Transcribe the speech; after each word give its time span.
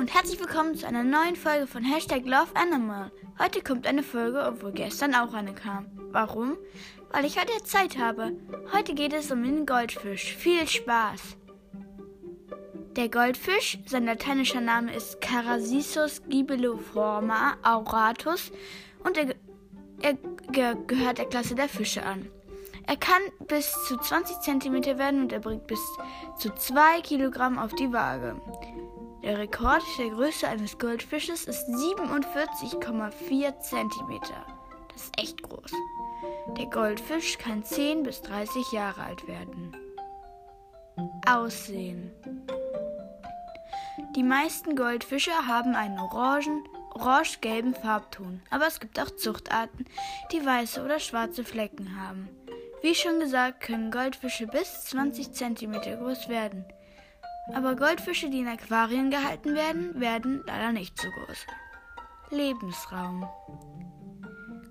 und 0.00 0.14
herzlich 0.14 0.40
willkommen 0.40 0.74
zu 0.74 0.86
einer 0.86 1.04
neuen 1.04 1.36
Folge 1.36 1.66
von 1.66 1.84
Hashtag 1.84 2.24
Love 2.24 2.54
Animal. 2.54 3.12
Heute 3.38 3.60
kommt 3.60 3.86
eine 3.86 4.02
Folge, 4.02 4.42
obwohl 4.46 4.72
gestern 4.72 5.14
auch 5.14 5.34
eine 5.34 5.52
kam. 5.52 5.88
Warum? 6.10 6.56
Weil 7.12 7.26
ich 7.26 7.38
heute 7.38 7.62
Zeit 7.64 7.98
habe. 7.98 8.32
Heute 8.72 8.94
geht 8.94 9.12
es 9.12 9.30
um 9.30 9.42
den 9.42 9.66
Goldfisch. 9.66 10.34
Viel 10.36 10.66
Spaß! 10.66 11.36
Der 12.96 13.10
Goldfisch, 13.10 13.78
sein 13.84 14.06
lateinischer 14.06 14.62
Name 14.62 14.94
ist 14.94 15.20
Carassisus 15.20 16.22
gibelliforma 16.26 17.58
auratus 17.62 18.52
und 19.04 19.18
er, 19.18 19.34
er 20.00 20.14
gehört 20.86 21.18
der 21.18 21.26
Klasse 21.26 21.54
der 21.54 21.68
Fische 21.68 22.06
an. 22.06 22.26
Er 22.90 22.96
kann 22.96 23.22
bis 23.46 23.72
zu 23.84 23.96
20 23.98 24.40
cm 24.40 24.98
werden 24.98 25.22
und 25.22 25.32
er 25.32 25.38
bringt 25.38 25.68
bis 25.68 25.78
zu 26.36 26.52
2 26.52 27.02
Kilogramm 27.02 27.56
auf 27.56 27.72
die 27.72 27.92
Waage. 27.92 28.34
Der 29.22 29.38
Rekord 29.38 29.84
der 29.96 30.08
Größe 30.08 30.48
eines 30.48 30.76
Goldfisches 30.76 31.44
ist 31.44 31.68
47,4 31.68 33.60
cm. 33.60 34.20
Das 34.92 35.04
ist 35.04 35.20
echt 35.20 35.40
groß. 35.40 35.70
Der 36.58 36.66
Goldfisch 36.66 37.38
kann 37.38 37.62
10 37.62 38.02
bis 38.02 38.22
30 38.22 38.72
Jahre 38.72 39.04
alt 39.04 39.28
werden. 39.28 39.76
Aussehen. 41.28 42.10
Die 44.16 44.24
meisten 44.24 44.74
Goldfische 44.74 45.46
haben 45.46 45.76
einen 45.76 46.00
orangen, 46.00 46.64
orange-gelben 46.94 47.76
Farbton, 47.76 48.42
aber 48.50 48.66
es 48.66 48.80
gibt 48.80 48.98
auch 48.98 49.14
Zuchtarten, 49.14 49.86
die 50.32 50.44
weiße 50.44 50.84
oder 50.84 50.98
schwarze 50.98 51.44
Flecken 51.44 51.96
haben. 51.96 52.28
Wie 52.82 52.94
schon 52.94 53.20
gesagt, 53.20 53.60
können 53.60 53.90
Goldfische 53.90 54.46
bis 54.46 54.86
20 54.86 55.32
cm 55.32 55.72
groß 55.98 56.28
werden. 56.28 56.64
Aber 57.54 57.76
Goldfische, 57.76 58.30
die 58.30 58.40
in 58.40 58.48
Aquarien 58.48 59.10
gehalten 59.10 59.54
werden, 59.54 60.00
werden 60.00 60.42
leider 60.46 60.72
nicht 60.72 60.98
so 60.98 61.08
groß. 61.10 61.46
Lebensraum. 62.30 63.28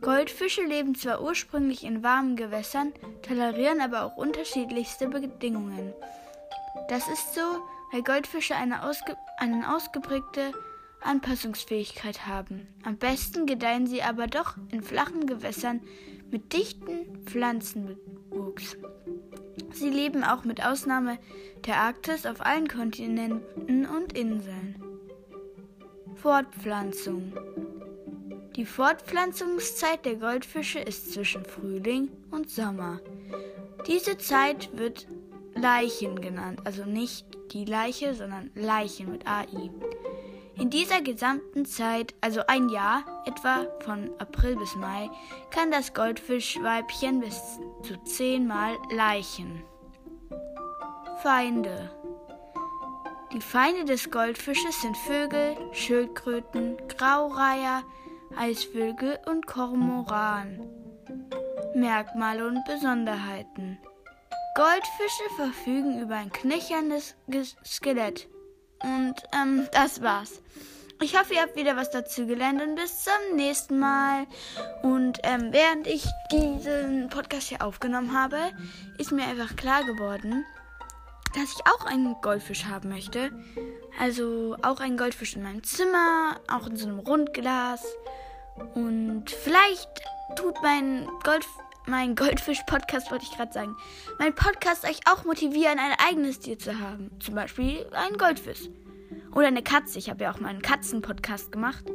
Goldfische 0.01 0.63
leben 0.63 0.95
zwar 0.95 1.21
ursprünglich 1.21 1.83
in 1.83 2.03
warmen 2.03 2.35
Gewässern, 2.35 2.93
tolerieren 3.21 3.81
aber 3.81 4.03
auch 4.03 4.15
unterschiedlichste 4.15 5.07
Bedingungen. 5.07 5.93
Das 6.87 7.07
ist 7.09 7.35
so, 7.35 7.41
weil 7.91 8.01
Goldfische 8.01 8.55
eine, 8.55 8.83
ausge 8.83 9.17
eine 9.37 9.75
ausgeprägte 9.75 10.53
Anpassungsfähigkeit 11.01 12.27
haben. 12.27 12.67
Am 12.83 12.97
besten 12.97 13.45
gedeihen 13.45 13.87
sie 13.87 14.03
aber 14.03 14.27
doch 14.27 14.55
in 14.71 14.83
flachen 14.83 15.25
Gewässern 15.25 15.81
mit 16.31 16.53
dichten 16.53 17.25
Pflanzenwuchs. 17.25 18.77
Sie 19.71 19.89
leben 19.89 20.23
auch 20.23 20.43
mit 20.43 20.65
Ausnahme 20.65 21.17
der 21.65 21.77
Arktis 21.77 22.25
auf 22.25 22.45
allen 22.45 22.67
Kontinenten 22.67 23.85
und 23.85 24.17
Inseln. 24.17 24.75
Fortpflanzung 26.15 27.33
Die 28.55 28.65
Fortpflanzungszeit 28.65 30.05
der 30.05 30.15
Goldfische 30.15 30.79
ist 30.79 31.13
zwischen 31.13 31.45
Frühling 31.45 32.09
und 32.31 32.49
Sommer. 32.49 32.99
Diese 33.87 34.17
Zeit 34.17 34.69
wird 34.77 35.07
Leichen 35.55 36.19
genannt, 36.19 36.61
also 36.65 36.85
nicht 36.85 37.25
die 37.53 37.65
Leiche, 37.65 38.13
sondern 38.13 38.51
Leichen 38.55 39.11
mit 39.11 39.27
AI. 39.27 39.69
In 40.59 40.69
dieser 40.69 41.01
gesamten 41.01 41.65
Zeit, 41.65 42.13
also 42.21 42.41
ein 42.47 42.69
Jahr, 42.69 43.03
etwa 43.25 43.65
von 43.79 44.11
April 44.19 44.57
bis 44.57 44.75
Mai, 44.75 45.09
kann 45.51 45.71
das 45.71 45.93
Goldfischweibchen 45.93 47.21
bis 47.21 47.41
zu 47.81 47.97
zehnmal 48.03 48.75
leichen. 48.91 49.63
Feinde 51.23 51.89
Die 53.33 53.41
Feinde 53.41 53.85
des 53.85 54.11
Goldfisches 54.11 54.81
sind 54.81 54.97
Vögel, 54.97 55.55
Schildkröten, 55.71 56.77
Graureiher, 56.89 57.83
Eisvögel 58.35 59.17
und 59.27 59.47
Kormoran. 59.47 60.67
Merkmale 61.73 62.45
und 62.45 62.65
Besonderheiten 62.65 63.79
Goldfische 64.55 65.29
verfügen 65.37 66.01
über 66.01 66.15
ein 66.15 66.33
knöchernes 66.33 67.15
Skelett. 67.63 68.27
Und 68.83 69.15
ähm, 69.33 69.67
das 69.71 70.01
war's. 70.01 70.41
Ich 71.01 71.17
hoffe, 71.17 71.33
ihr 71.33 71.41
habt 71.41 71.55
wieder 71.55 71.77
was 71.77 71.91
dazu 71.91 72.27
gelernt 72.27 72.61
und 72.61 72.75
bis 72.75 73.05
zum 73.05 73.35
nächsten 73.35 73.79
Mal. 73.79 74.27
Und 74.81 75.19
ähm, 75.23 75.53
während 75.53 75.87
ich 75.87 76.05
diesen 76.29 77.07
Podcast 77.09 77.47
hier 77.47 77.61
aufgenommen 77.61 78.13
habe, 78.13 78.37
ist 78.97 79.13
mir 79.13 79.25
einfach 79.25 79.55
klar 79.55 79.85
geworden, 79.85 80.43
dass 81.35 81.53
ich 81.53 81.65
auch 81.73 81.85
einen 81.85 82.15
Goldfisch 82.21 82.65
haben 82.65 82.89
möchte. 82.89 83.31
Also 83.97 84.57
auch 84.61 84.81
einen 84.81 84.97
Goldfisch 84.97 85.35
in 85.37 85.43
meinem 85.43 85.63
Zimmer, 85.63 86.39
auch 86.51 86.67
in 86.67 86.75
so 86.75 86.87
einem 86.87 86.99
Rundglas. 86.99 87.85
Und 88.75 89.31
vielleicht 89.31 90.01
tut 90.35 90.61
mein 90.61 91.07
Goldfisch 91.23 91.63
mein 91.85 92.15
Goldfisch-Podcast 92.15 93.11
wollte 93.11 93.25
ich 93.25 93.35
gerade 93.35 93.51
sagen. 93.51 93.75
Mein 94.19 94.35
Podcast 94.35 94.85
euch 94.85 94.99
auch 95.09 95.25
motivieren, 95.25 95.79
ein 95.79 95.95
eigenes 96.07 96.39
Tier 96.39 96.57
zu 96.57 96.79
haben. 96.79 97.11
Zum 97.19 97.35
Beispiel 97.35 97.85
einen 97.91 98.17
Goldfisch. 98.17 98.69
Oder 99.33 99.47
eine 99.47 99.63
Katze. 99.63 99.99
Ich 99.99 100.09
habe 100.09 100.23
ja 100.23 100.31
auch 100.31 100.39
mal 100.39 100.49
einen 100.49 100.61
Katzen-Podcast 100.61 101.51
gemacht. 101.51 101.85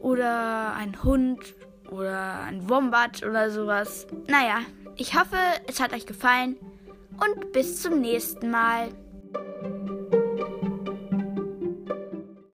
Oder 0.00 0.74
ein 0.74 1.02
Hund. 1.02 1.54
Oder 1.90 2.40
ein 2.42 2.68
Wombat 2.68 3.22
oder 3.24 3.50
sowas. 3.50 4.06
Naja, 4.28 4.60
ich 4.96 5.18
hoffe, 5.18 5.36
es 5.66 5.80
hat 5.80 5.92
euch 5.92 6.06
gefallen. 6.06 6.56
Und 7.18 7.52
bis 7.52 7.82
zum 7.82 8.00
nächsten 8.00 8.50
Mal. 8.50 8.88